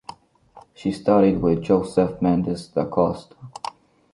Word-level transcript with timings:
She 0.73 0.91
studied 0.93 1.43
with 1.43 1.61
Joseph 1.61 2.23
Mendes 2.23 2.69
da 2.69 2.85
Costa. 2.87 3.35